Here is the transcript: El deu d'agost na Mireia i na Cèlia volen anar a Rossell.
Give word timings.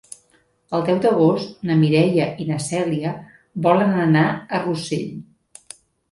El 0.75 0.83
deu 0.85 0.95
d'agost 1.01 1.59
na 1.69 1.75
Mireia 1.81 2.25
i 2.45 2.47
na 2.51 2.57
Cèlia 2.67 3.11
volen 3.65 3.93
anar 4.05 4.23
a 4.59 4.63
Rossell. 4.63 5.13